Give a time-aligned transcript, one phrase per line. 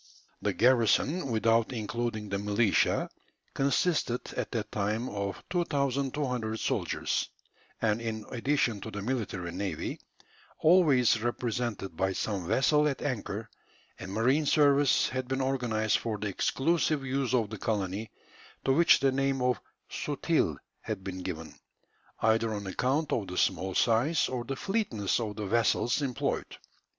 [0.41, 3.07] The garrison, without including the militia,
[3.53, 7.29] consisted at that time of 2200 soldiers;
[7.79, 9.99] and, in addition to the military navy,
[10.57, 13.47] always represented by some vessel at anchor,
[13.99, 18.09] a marine service had been organized for the exclusive use of the colony,
[18.65, 21.53] to which the name of "sutil" had been given,
[22.23, 26.57] either on account of the small size, or the fleetness of the vessels employed.